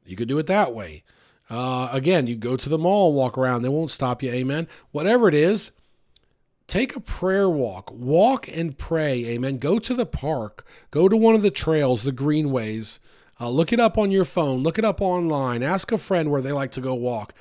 you 0.04 0.16
could 0.16 0.28
do 0.28 0.38
it 0.38 0.46
that 0.46 0.74
way. 0.74 1.04
Uh, 1.50 1.88
again, 1.92 2.26
you 2.26 2.36
go 2.36 2.56
to 2.56 2.68
the 2.68 2.78
mall, 2.78 3.12
walk 3.12 3.38
around, 3.38 3.62
they 3.62 3.68
won't 3.68 3.90
stop 3.90 4.22
you. 4.22 4.30
Amen. 4.30 4.66
Whatever 4.90 5.28
it 5.28 5.34
is, 5.34 5.70
Take 6.68 6.94
a 6.94 7.00
prayer 7.00 7.48
walk. 7.48 7.90
Walk 7.90 8.46
and 8.46 8.76
pray. 8.76 9.24
Amen. 9.24 9.56
Go 9.56 9.78
to 9.78 9.94
the 9.94 10.04
park. 10.04 10.66
Go 10.90 11.08
to 11.08 11.16
one 11.16 11.34
of 11.34 11.40
the 11.40 11.50
trails, 11.50 12.02
the 12.02 12.12
greenways. 12.12 13.00
Uh, 13.40 13.48
look 13.48 13.72
it 13.72 13.80
up 13.80 13.96
on 13.96 14.10
your 14.10 14.26
phone. 14.26 14.62
Look 14.62 14.78
it 14.78 14.84
up 14.84 15.00
online. 15.00 15.62
Ask 15.62 15.92
a 15.92 15.96
friend 15.98 16.30
where 16.30 16.42
they 16.42 16.52
like 16.52 16.70
to 16.72 16.82
go 16.82 16.94
walk. 16.94 17.32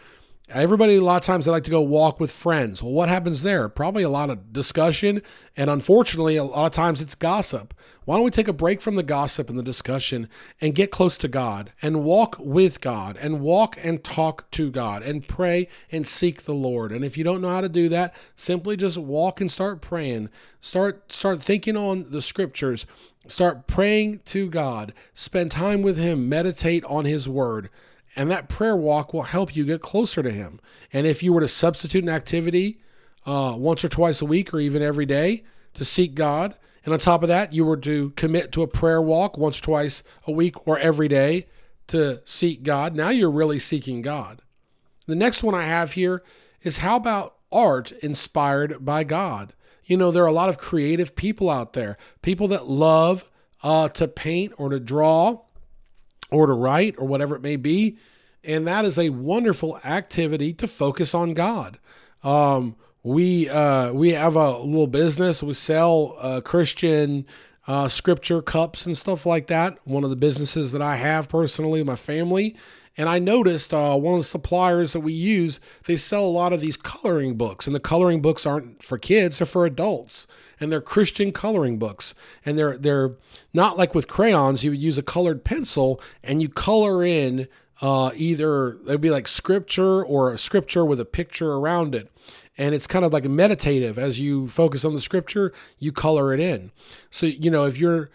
Everybody, 0.49 0.95
a 0.95 1.01
lot 1.01 1.17
of 1.17 1.23
times, 1.23 1.43
they 1.43 1.51
like 1.51 1.65
to 1.65 1.71
go 1.71 1.81
walk 1.81 2.21
with 2.21 2.31
friends. 2.31 2.81
Well, 2.81 2.93
what 2.93 3.09
happens 3.09 3.43
there? 3.43 3.67
Probably 3.67 4.03
a 4.03 4.09
lot 4.09 4.29
of 4.29 4.53
discussion. 4.53 5.21
And 5.57 5.69
unfortunately, 5.69 6.37
a 6.37 6.43
lot 6.45 6.67
of 6.67 6.71
times 6.71 7.01
it's 7.01 7.15
gossip. 7.15 7.73
Why 8.05 8.15
don't 8.15 8.23
we 8.23 8.31
take 8.31 8.47
a 8.47 8.53
break 8.53 8.79
from 8.79 8.95
the 8.95 9.03
gossip 9.03 9.49
and 9.49 9.59
the 9.59 9.63
discussion 9.63 10.29
and 10.61 10.73
get 10.73 10.89
close 10.89 11.17
to 11.17 11.27
God 11.27 11.73
and 11.81 12.05
walk 12.05 12.37
with 12.39 12.79
God 12.79 13.17
and 13.19 13.41
walk 13.41 13.77
and 13.83 14.01
talk 14.01 14.49
to 14.51 14.71
God 14.71 15.03
and 15.03 15.27
pray 15.27 15.67
and 15.91 16.07
seek 16.07 16.43
the 16.43 16.53
Lord? 16.53 16.93
And 16.93 17.03
if 17.03 17.17
you 17.17 17.25
don't 17.25 17.41
know 17.41 17.49
how 17.49 17.59
to 17.59 17.67
do 17.67 17.89
that, 17.89 18.15
simply 18.37 18.77
just 18.77 18.97
walk 18.97 19.41
and 19.41 19.51
start 19.51 19.81
praying. 19.81 20.29
Start, 20.61 21.11
start 21.11 21.41
thinking 21.41 21.75
on 21.75 22.09
the 22.09 22.21
scriptures. 22.21 22.85
Start 23.27 23.67
praying 23.67 24.21
to 24.25 24.49
God. 24.49 24.93
Spend 25.13 25.51
time 25.51 25.81
with 25.81 25.97
Him. 25.97 26.29
Meditate 26.29 26.85
on 26.85 27.03
His 27.03 27.27
word. 27.27 27.69
And 28.17 28.29
that 28.31 28.49
prayer 28.49 28.75
walk 28.75 29.13
will 29.13 29.23
help 29.23 29.55
you 29.55 29.63
get 29.63 29.81
closer 29.81 30.23
to 30.23 30.31
Him. 30.31 30.59
And 30.91 31.07
if 31.07 31.23
you 31.23 31.31
were 31.31 31.41
to 31.41 31.47
substitute 31.47 32.03
an 32.03 32.09
activity 32.09 32.79
uh, 33.25 33.55
once 33.57 33.85
or 33.85 33.89
twice 33.89 34.21
a 34.21 34.25
week 34.25 34.53
or 34.53 34.59
even 34.59 34.81
every 34.81 35.05
day 35.05 35.43
to 35.75 35.85
seek 35.85 36.15
God, 36.15 36.55
and 36.83 36.93
on 36.93 36.99
top 36.99 37.21
of 37.21 37.29
that, 37.29 37.53
you 37.53 37.63
were 37.63 37.77
to 37.77 38.09
commit 38.11 38.51
to 38.53 38.63
a 38.63 38.67
prayer 38.67 39.01
walk 39.01 39.37
once, 39.37 39.61
twice 39.61 40.03
a 40.25 40.31
week 40.31 40.67
or 40.67 40.79
every 40.79 41.07
day 41.07 41.47
to 41.87 42.21
seek 42.25 42.63
God, 42.63 42.95
now 42.95 43.09
you're 43.09 43.31
really 43.31 43.59
seeking 43.59 44.01
God. 44.01 44.41
The 45.05 45.15
next 45.15 45.43
one 45.43 45.55
I 45.55 45.65
have 45.65 45.93
here 45.93 46.23
is 46.61 46.79
how 46.79 46.97
about 46.97 47.35
art 47.51 47.91
inspired 47.91 48.83
by 48.83 49.03
God? 49.03 49.53
You 49.85 49.97
know, 49.97 50.11
there 50.11 50.23
are 50.23 50.27
a 50.27 50.33
lot 50.33 50.49
of 50.49 50.57
creative 50.57 51.15
people 51.15 51.49
out 51.49 51.73
there, 51.73 51.97
people 52.21 52.47
that 52.49 52.67
love 52.67 53.29
uh, 53.63 53.89
to 53.89 54.07
paint 54.07 54.53
or 54.57 54.69
to 54.69 54.79
draw 54.79 55.41
or 56.31 56.47
to 56.47 56.53
write 56.53 56.95
or 56.97 57.07
whatever 57.07 57.35
it 57.35 57.41
may 57.41 57.55
be. 57.55 57.97
and 58.43 58.67
that 58.67 58.85
is 58.85 58.97
a 58.97 59.09
wonderful 59.09 59.77
activity 59.83 60.53
to 60.53 60.67
focus 60.67 61.13
on 61.13 61.33
God. 61.33 61.77
Um, 62.23 62.75
we 63.03 63.49
uh, 63.49 63.93
we 63.93 64.11
have 64.11 64.35
a 64.35 64.57
little 64.59 64.87
business. 64.87 65.41
We 65.43 65.53
sell 65.53 66.15
uh, 66.19 66.41
Christian 66.41 67.25
uh, 67.67 67.87
scripture 67.87 68.41
cups 68.41 68.85
and 68.85 68.97
stuff 68.97 69.25
like 69.25 69.47
that. 69.47 69.77
One 69.85 70.03
of 70.03 70.09
the 70.09 70.15
businesses 70.15 70.71
that 70.71 70.81
I 70.81 70.95
have 70.95 71.29
personally, 71.29 71.83
my 71.83 71.95
family, 71.95 72.55
and 72.97 73.07
I 73.07 73.19
noticed 73.19 73.73
uh, 73.73 73.95
one 73.95 74.15
of 74.15 74.19
the 74.19 74.23
suppliers 74.23 74.93
that 74.93 75.01
we 75.01 75.13
use, 75.13 75.59
they 75.85 75.97
sell 75.97 76.25
a 76.25 76.27
lot 76.27 76.51
of 76.51 76.59
these 76.59 76.77
coloring 76.77 77.35
books, 77.35 77.67
and 77.67 77.75
the 77.75 77.79
coloring 77.79 78.21
books 78.21 78.45
aren't 78.45 78.83
for 78.83 78.97
kids; 78.97 79.37
they're 79.39 79.45
for 79.45 79.65
adults, 79.65 80.27
and 80.59 80.71
they're 80.71 80.81
Christian 80.81 81.31
coloring 81.31 81.77
books, 81.77 82.15
and 82.45 82.57
they're 82.57 82.77
they're 82.77 83.15
not 83.53 83.77
like 83.77 83.93
with 83.93 84.07
crayons. 84.07 84.63
You 84.63 84.71
would 84.71 84.81
use 84.81 84.97
a 84.97 85.03
colored 85.03 85.43
pencil 85.43 86.01
and 86.23 86.41
you 86.41 86.49
color 86.49 87.03
in 87.03 87.47
uh, 87.81 88.11
either 88.15 88.77
it'd 88.85 89.01
be 89.01 89.09
like 89.09 89.27
scripture 89.27 90.03
or 90.03 90.31
a 90.31 90.37
scripture 90.37 90.85
with 90.85 90.99
a 90.99 91.05
picture 91.05 91.53
around 91.53 91.93
it. 91.93 92.11
And 92.57 92.73
it's 92.73 92.87
kind 92.87 93.05
of 93.05 93.13
like 93.13 93.25
meditative. 93.25 93.99
As 93.99 94.19
you 94.19 94.47
focus 94.47 94.83
on 94.83 94.93
the 94.93 95.01
scripture, 95.01 95.53
you 95.77 95.91
color 95.91 96.33
it 96.33 96.39
in. 96.39 96.71
So, 97.11 97.27
you 97.27 97.51
know, 97.51 97.65
if 97.65 97.77
you're 97.77 98.09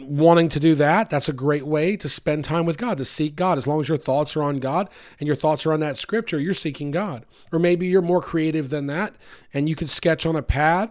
wanting 0.00 0.48
to 0.50 0.60
do 0.60 0.74
that, 0.76 1.10
that's 1.10 1.28
a 1.28 1.32
great 1.32 1.66
way 1.66 1.96
to 1.96 2.08
spend 2.08 2.44
time 2.44 2.66
with 2.66 2.78
God, 2.78 2.98
to 2.98 3.04
seek 3.04 3.36
God. 3.36 3.58
As 3.58 3.66
long 3.66 3.80
as 3.80 3.88
your 3.88 3.98
thoughts 3.98 4.36
are 4.36 4.42
on 4.42 4.58
God 4.58 4.88
and 5.18 5.26
your 5.26 5.36
thoughts 5.36 5.66
are 5.66 5.72
on 5.72 5.80
that 5.80 5.96
scripture, 5.96 6.38
you're 6.38 6.54
seeking 6.54 6.90
God. 6.90 7.24
Or 7.52 7.58
maybe 7.58 7.86
you're 7.86 8.02
more 8.02 8.22
creative 8.22 8.70
than 8.70 8.86
that 8.86 9.14
and 9.52 9.68
you 9.68 9.74
could 9.74 9.90
sketch 9.90 10.26
on 10.26 10.36
a 10.36 10.42
pad 10.42 10.90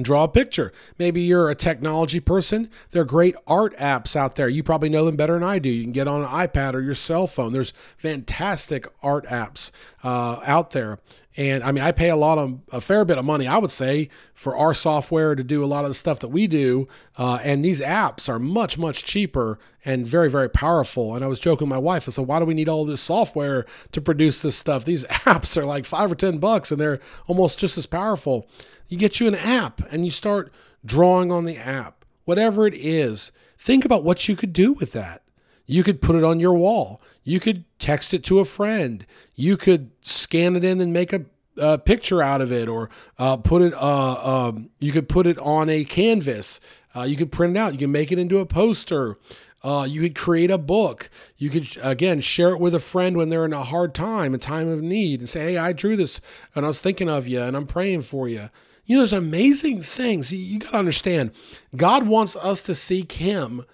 draw 0.00 0.24
a 0.24 0.28
picture. 0.28 0.72
Maybe 0.98 1.20
you're 1.20 1.50
a 1.50 1.54
technology 1.54 2.20
person. 2.20 2.70
There 2.92 3.02
are 3.02 3.06
great 3.06 3.36
art 3.46 3.76
apps 3.76 4.16
out 4.16 4.36
there. 4.36 4.48
You 4.48 4.62
probably 4.62 4.88
know 4.88 5.04
them 5.04 5.16
better 5.16 5.34
than 5.34 5.42
I 5.42 5.58
do. 5.58 5.68
You 5.68 5.82
can 5.82 5.92
get 5.92 6.08
on 6.08 6.22
an 6.22 6.28
iPad 6.28 6.72
or 6.74 6.80
your 6.80 6.94
cell 6.94 7.26
phone. 7.26 7.52
There's 7.52 7.74
fantastic 7.96 8.86
art 9.02 9.26
apps 9.26 9.70
uh, 10.02 10.40
out 10.44 10.70
there. 10.70 10.98
And 11.36 11.62
I 11.62 11.72
mean, 11.72 11.82
I 11.82 11.92
pay 11.92 12.10
a 12.10 12.16
lot 12.16 12.36
of 12.36 12.60
a 12.72 12.80
fair 12.80 13.04
bit 13.06 13.16
of 13.16 13.24
money, 13.24 13.46
I 13.46 13.56
would 13.56 13.70
say, 13.70 14.10
for 14.34 14.54
our 14.56 14.74
software 14.74 15.34
to 15.34 15.42
do 15.42 15.64
a 15.64 15.66
lot 15.66 15.84
of 15.84 15.90
the 15.90 15.94
stuff 15.94 16.18
that 16.20 16.28
we 16.28 16.46
do. 16.46 16.88
Uh, 17.16 17.38
and 17.42 17.64
these 17.64 17.80
apps 17.80 18.28
are 18.28 18.38
much, 18.38 18.76
much 18.76 19.04
cheaper 19.04 19.58
and 19.84 20.06
very, 20.06 20.28
very 20.28 20.50
powerful. 20.50 21.14
And 21.14 21.24
I 21.24 21.28
was 21.28 21.40
joking 21.40 21.68
with 21.68 21.74
my 21.74 21.78
wife. 21.78 22.06
I 22.06 22.12
said, 22.12 22.26
"Why 22.26 22.38
do 22.38 22.44
we 22.44 22.52
need 22.54 22.68
all 22.68 22.84
this 22.84 23.00
software 23.00 23.64
to 23.92 24.00
produce 24.00 24.42
this 24.42 24.56
stuff? 24.56 24.84
These 24.84 25.04
apps 25.24 25.56
are 25.56 25.64
like 25.64 25.86
five 25.86 26.12
or 26.12 26.16
ten 26.16 26.36
bucks, 26.38 26.70
and 26.70 26.80
they're 26.80 27.00
almost 27.26 27.58
just 27.58 27.78
as 27.78 27.86
powerful." 27.86 28.46
You 28.88 28.98
get 28.98 29.20
you 29.20 29.26
an 29.26 29.34
app 29.34 29.80
and 29.90 30.04
you 30.04 30.10
start 30.10 30.52
drawing 30.84 31.32
on 31.32 31.46
the 31.46 31.56
app, 31.56 32.04
whatever 32.26 32.66
it 32.66 32.74
is. 32.74 33.32
Think 33.58 33.86
about 33.86 34.04
what 34.04 34.28
you 34.28 34.36
could 34.36 34.52
do 34.52 34.74
with 34.74 34.92
that. 34.92 35.22
You 35.64 35.82
could 35.82 36.02
put 36.02 36.16
it 36.16 36.24
on 36.24 36.40
your 36.40 36.52
wall. 36.52 37.00
You 37.24 37.40
could 37.40 37.64
text 37.78 38.12
it 38.14 38.24
to 38.24 38.40
a 38.40 38.44
friend. 38.44 39.06
You 39.34 39.56
could 39.56 39.90
scan 40.00 40.56
it 40.56 40.64
in 40.64 40.80
and 40.80 40.92
make 40.92 41.12
a, 41.12 41.24
a 41.56 41.78
picture 41.78 42.22
out 42.22 42.40
of 42.40 42.50
it, 42.50 42.68
or 42.68 42.90
uh, 43.18 43.36
put 43.36 43.62
it. 43.62 43.74
Uh, 43.74 44.48
um, 44.48 44.70
you 44.78 44.92
could 44.92 45.08
put 45.08 45.26
it 45.26 45.38
on 45.38 45.68
a 45.68 45.84
canvas. 45.84 46.60
Uh, 46.94 47.02
you 47.02 47.16
could 47.16 47.32
print 47.32 47.56
it 47.56 47.58
out. 47.58 47.72
You 47.72 47.78
can 47.78 47.92
make 47.92 48.12
it 48.12 48.18
into 48.18 48.38
a 48.38 48.46
poster. 48.46 49.18
Uh, 49.62 49.86
you 49.88 50.00
could 50.00 50.14
create 50.14 50.50
a 50.50 50.58
book. 50.58 51.08
You 51.38 51.48
could, 51.48 51.68
again, 51.82 52.20
share 52.20 52.50
it 52.50 52.60
with 52.60 52.74
a 52.74 52.80
friend 52.80 53.16
when 53.16 53.28
they're 53.28 53.44
in 53.44 53.52
a 53.52 53.62
hard 53.62 53.94
time, 53.94 54.34
a 54.34 54.38
time 54.38 54.68
of 54.68 54.82
need, 54.82 55.20
and 55.20 55.28
say, 55.28 55.52
Hey, 55.52 55.56
I 55.56 55.72
drew 55.72 55.94
this 55.94 56.20
and 56.54 56.64
I 56.64 56.68
was 56.68 56.80
thinking 56.80 57.08
of 57.08 57.28
you 57.28 57.40
and 57.40 57.56
I'm 57.56 57.66
praying 57.66 58.02
for 58.02 58.28
you. 58.28 58.50
You 58.84 58.96
know, 58.96 59.00
there's 59.00 59.12
amazing 59.12 59.82
things. 59.82 60.32
You, 60.32 60.58
got 60.58 60.72
to 60.72 60.76
understand, 60.76 61.30
God 61.76 62.06
wants 62.06 62.34
us 62.34 62.62
to 62.64 62.74
seek 62.74 63.12
Him, 63.12 63.64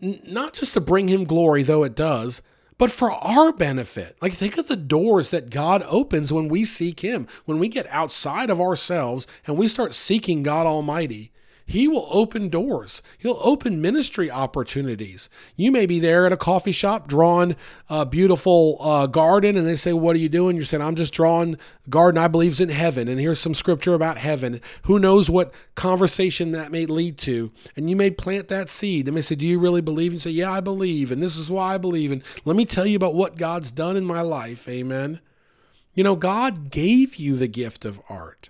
not 0.00 0.54
just 0.54 0.72
to 0.74 0.80
bring 0.80 1.08
Him 1.08 1.24
glory, 1.24 1.62
though 1.62 1.84
it 1.84 1.94
does, 1.94 2.40
but 2.78 2.90
for 2.90 3.10
our 3.10 3.52
benefit. 3.52 4.16
Like, 4.22 4.32
think 4.32 4.56
of 4.56 4.68
the 4.68 4.76
doors 4.76 5.30
that 5.30 5.50
God 5.50 5.84
opens 5.88 6.32
when 6.32 6.48
we 6.48 6.64
seek 6.64 7.00
Him, 7.00 7.26
when 7.44 7.58
we 7.58 7.68
get 7.68 7.86
outside 7.88 8.50
of 8.50 8.60
ourselves 8.60 9.26
and 9.46 9.58
we 9.58 9.68
start 9.68 9.94
seeking 9.94 10.42
God 10.42 10.66
Almighty. 10.66 11.32
He 11.68 11.86
will 11.86 12.08
open 12.10 12.48
doors. 12.48 13.02
He'll 13.18 13.38
open 13.42 13.82
ministry 13.82 14.30
opportunities. 14.30 15.28
You 15.54 15.70
may 15.70 15.84
be 15.84 16.00
there 16.00 16.24
at 16.24 16.32
a 16.32 16.36
coffee 16.38 16.72
shop 16.72 17.08
drawing 17.08 17.56
a 17.90 18.06
beautiful 18.06 18.78
uh, 18.80 19.06
garden, 19.06 19.54
and 19.54 19.66
they 19.66 19.76
say, 19.76 19.92
What 19.92 20.16
are 20.16 20.18
you 20.18 20.30
doing? 20.30 20.56
You're 20.56 20.64
saying, 20.64 20.82
I'm 20.82 20.94
just 20.94 21.12
drawing 21.12 21.58
garden 21.90 22.16
I 22.16 22.26
believe 22.26 22.52
is 22.52 22.60
in 22.60 22.70
heaven. 22.70 23.06
And 23.06 23.20
here's 23.20 23.38
some 23.38 23.52
scripture 23.52 23.92
about 23.92 24.16
heaven. 24.16 24.62
Who 24.84 24.98
knows 24.98 25.28
what 25.28 25.52
conversation 25.74 26.52
that 26.52 26.72
may 26.72 26.86
lead 26.86 27.18
to? 27.18 27.52
And 27.76 27.90
you 27.90 27.96
may 27.96 28.10
plant 28.10 28.48
that 28.48 28.70
seed. 28.70 29.04
They 29.04 29.10
may 29.10 29.20
say, 29.20 29.34
Do 29.34 29.44
you 29.44 29.58
really 29.58 29.82
believe? 29.82 30.12
And 30.12 30.22
say, 30.22 30.30
Yeah, 30.30 30.50
I 30.50 30.60
believe. 30.60 31.12
And 31.12 31.22
this 31.22 31.36
is 31.36 31.50
why 31.50 31.74
I 31.74 31.78
believe. 31.78 32.10
And 32.10 32.22
let 32.46 32.56
me 32.56 32.64
tell 32.64 32.86
you 32.86 32.96
about 32.96 33.14
what 33.14 33.36
God's 33.36 33.70
done 33.70 33.98
in 33.98 34.06
my 34.06 34.22
life. 34.22 34.66
Amen. 34.70 35.20
You 35.92 36.02
know, 36.02 36.16
God 36.16 36.70
gave 36.70 37.16
you 37.16 37.36
the 37.36 37.46
gift 37.46 37.84
of 37.84 38.00
art. 38.08 38.48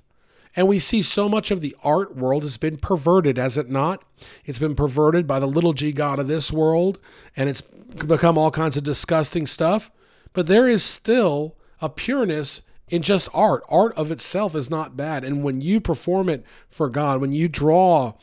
And 0.57 0.67
we 0.67 0.79
see 0.79 1.03
so 1.03 1.29
much 1.29 1.51
of 1.51 1.61
the 1.61 1.77
art 1.85 2.17
world 2.17 2.43
has 2.43 2.57
been 2.57 2.77
perverted, 2.77 3.37
has 3.37 3.57
it 3.57 3.69
not? 3.69 4.03
It's 4.45 4.59
been 4.59 4.75
perverted 4.75 5.27
by 5.27 5.39
the 5.39 5.47
little 5.47 5.73
g 5.73 5.93
God 5.93 6.19
of 6.19 6.29
this 6.29 6.53
world, 6.53 6.99
and 7.37 7.49
it's 7.49 7.61
become 7.61 8.37
all 8.37 8.51
kinds 8.51 8.77
of 8.77 8.85
disgusting 8.85 9.47
stuff. 9.47 9.91
But 10.33 10.47
there 10.47 10.69
is 10.69 10.83
still 10.83 11.57
a 11.81 11.89
pureness 11.89 12.63
in 12.89 13.03
just 13.03 13.29
art. 13.35 13.63
Art 13.69 13.93
of 13.97 14.11
itself 14.11 14.55
is 14.55 14.71
not 14.71 14.97
bad. 14.97 15.25
And 15.25 15.43
when 15.43 15.61
you 15.61 15.81
perform 15.81 16.29
it 16.29 16.45
for 16.69 16.89
God, 16.89 17.21
when 17.21 17.33
you 17.33 17.49
draw, 17.49 18.15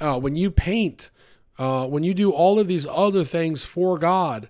uh, 0.00 0.18
when 0.18 0.36
you 0.36 0.50
paint, 0.50 1.10
uh, 1.58 1.86
when 1.86 2.02
you 2.02 2.14
do 2.14 2.30
all 2.30 2.58
of 2.58 2.68
these 2.68 2.86
other 2.86 3.24
things 3.24 3.64
for 3.64 3.98
God, 3.98 4.48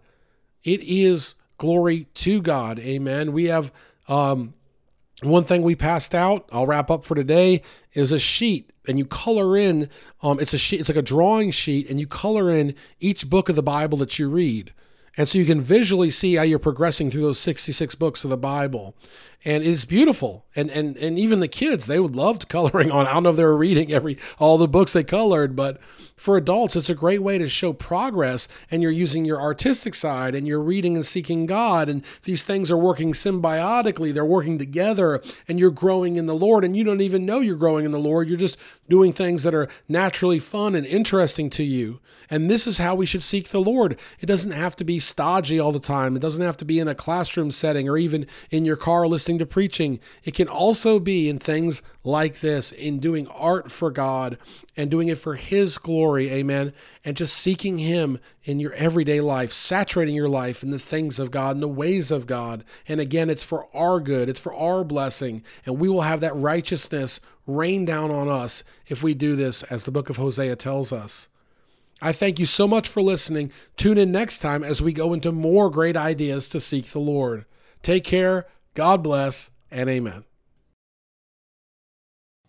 it 0.65 0.81
is 0.83 1.35
glory 1.59 2.07
to 2.15 2.41
God. 2.41 2.79
Amen. 2.79 3.33
We 3.33 3.45
have 3.47 3.73
um, 4.09 4.55
one 5.25 5.45
thing 5.45 5.63
we 5.63 5.75
passed 5.75 6.15
out, 6.15 6.49
I'll 6.53 6.67
wrap 6.67 6.91
up 6.91 7.05
for 7.05 7.15
today, 7.15 7.63
is 7.93 8.13
a 8.13 8.19
sheet, 8.19 8.71
and 8.87 8.99
you 8.99 9.05
color 9.05 9.57
in. 9.57 9.89
Um, 10.23 10.41
it's 10.41 10.53
a 10.53 10.59
sheet. 10.59 10.81
It's 10.81 10.89
like 10.89 10.99
a 10.99 11.03
drawing 11.03 11.51
sheet, 11.51 11.89
and 11.91 12.01
you 12.01 12.07
color 12.07 12.51
in 12.51 12.75
each 13.01 13.29
book 13.29 13.49
of 13.49 13.57
the 13.57 13.63
Bible 13.63 13.99
that 13.99 14.19
you 14.19 14.29
read, 14.29 14.73
and 15.17 15.29
so 15.29 15.39
you 15.39 15.45
can 15.45 15.61
visually 15.61 16.11
see 16.11 16.35
how 16.35 16.43
you're 16.43 16.59
progressing 16.59 17.11
through 17.11 17.23
those 17.23 17.39
66 17.39 17.95
books 17.97 18.25
of 18.25 18.31
the 18.31 18.37
Bible, 18.37 18.95
and 19.45 19.65
it's 19.65 19.85
beautiful. 19.85 20.47
And 20.55 20.71
and 20.71 20.97
and 20.97 21.19
even 21.19 21.41
the 21.41 21.49
kids, 21.49 21.87
they 21.87 22.01
would 22.01 22.17
love 22.17 22.49
coloring 22.49 22.91
on. 22.91 23.07
I 23.07 23.15
don't 23.15 23.23
know 23.23 23.31
if 23.31 23.37
they 23.37 23.45
were 23.45 23.57
reading 23.57 23.93
every 23.93 24.19
all 24.39 24.59
the 24.59 24.69
books 24.69 24.93
they 24.93 25.05
colored, 25.05 25.57
but 25.57 25.81
for 26.23 26.37
adults, 26.37 26.77
it's 26.77 26.89
a 26.89 26.95
great 26.95 27.21
way 27.21 27.37
to 27.37 27.49
show 27.49 27.73
progress 27.73 28.47
and 28.71 28.81
you're 28.81 28.93
using 28.93 29.25
your 29.25 29.41
artistic 29.41 29.93
side 29.93 30.37
and 30.37 30.47
you're 30.47 30.61
reading 30.61 30.95
and 30.95 31.05
seeking 31.05 31.47
God. 31.47 31.89
And 31.89 32.05
these 32.23 32.45
things 32.45 32.71
are 32.71 32.79
working 32.79 33.13
symbiotically, 33.13 34.15
they're 34.15 34.25
working 34.25 34.57
together 34.57 35.21
and 35.49 35.59
you're 35.59 35.73
growing 35.73 36.15
in 36.15 36.27
the 36.27 36.37
Lord. 36.37 36.65
And 36.65 36.77
you 36.77 36.85
don't 36.85 37.01
even 37.01 37.27
know 37.27 37.41
you're 37.41 37.57
growing 37.57 37.85
in 37.85 37.91
the 37.91 37.99
Lord. 37.99 38.29
You're 38.29 38.39
just 38.39 38.57
doing 38.89 39.13
things 39.13 39.43
that 39.43 39.53
are 39.53 39.69
naturally 39.89 40.39
fun 40.39 40.77
and 40.77 40.87
interesting 40.87 41.51
to 41.51 41.65
you. 41.65 41.99
And 42.31 42.49
this 42.49 42.67
is 42.67 42.79
how 42.79 42.95
we 42.95 43.05
should 43.05 43.23
seek 43.23 43.49
the 43.49 43.61
Lord. 43.61 43.99
It 44.21 44.27
doesn't 44.27 44.53
have 44.53 44.77
to 44.77 44.85
be 44.85 44.99
stodgy 45.01 45.59
all 45.59 45.73
the 45.73 45.81
time, 45.81 46.15
it 46.15 46.23
doesn't 46.23 46.43
have 46.43 46.57
to 46.59 46.65
be 46.65 46.79
in 46.79 46.89
a 46.89 46.95
classroom 46.95 47.51
setting 47.51 47.89
or 47.89 47.99
even 47.99 48.27
in 48.51 48.65
your 48.65 48.77
car 48.77 49.09
listening 49.33 49.39
to 49.39 49.47
preaching. 49.47 50.01
It 50.25 50.35
can 50.35 50.49
also 50.49 51.01
be 51.01 51.29
in 51.29 51.39
things 51.39 51.81
like 52.05 52.41
this, 52.41 52.71
in 52.73 52.99
doing 52.99 53.27
art 53.29 53.71
for 53.71 53.91
God 53.91 54.37
and 54.77 54.91
doing 54.91 55.09
it 55.09 55.19
for 55.19 55.37
His 55.37 55.79
glory, 55.79 56.31
amen, 56.31 56.73
and 57.05 57.17
just 57.17 57.37
seeking 57.37 57.79
Him 57.79 58.19
in 58.45 58.61
your 58.61 58.75
everyday 58.75 59.21
life, 59.21 59.53
saturating 59.53 60.15
your 60.15 60.29
life 60.29 60.63
in 60.63 60.71
the 60.71 60.79
things 60.79 61.19
of 61.19 61.31
God 61.31 61.57
and 61.57 61.63
the 61.63 61.69
ways 61.69 62.11
of 62.11 62.27
God. 62.27 62.65
And 62.87 63.01
again, 63.01 63.31
it's 63.31 63.45
for 63.45 63.69
our 63.75 64.01
good, 64.01 64.29
it's 64.29 64.41
for 64.41 64.55
our 64.55 64.85
blessing, 64.85 65.43
and 65.65 65.79
we 65.79 65.89
will 65.89 66.03
have 66.03 66.21
that 66.21 66.37
righteousness 66.37 67.21
rain 67.47 67.85
down 67.85 68.11
on 68.11 68.29
us 68.29 68.65
if 68.87 69.03
we 69.03 69.15
do 69.15 69.35
this, 69.37 69.63
as 69.65 69.85
the 69.85 69.93
book 69.93 70.11
of 70.11 70.17
Hosea 70.17 70.57
tells 70.57 70.93
us. 70.93 71.29
I 72.03 72.13
thank 72.13 72.39
you 72.39 72.47
so 72.47 72.67
much 72.67 72.89
for 72.89 73.01
listening. 73.01 73.53
Tune 73.77 73.97
in 73.97 74.11
next 74.11 74.39
time 74.39 74.65
as 74.65 74.83
we 74.83 74.93
go 74.93 75.13
into 75.13 75.31
more 75.31 75.71
great 75.71 75.97
ideas 75.97 76.49
to 76.49 76.61
seek 76.61 76.87
the 76.87 76.99
Lord. 76.99 77.47
Take 77.81 78.05
care, 78.05 78.47
God 78.75 79.03
bless, 79.03 79.51
and 79.71 79.89
amen. 79.91 80.25